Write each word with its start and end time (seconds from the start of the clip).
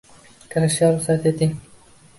Kirishga 0.53 0.91
ruxsat 0.95 1.31
eting 1.35 1.57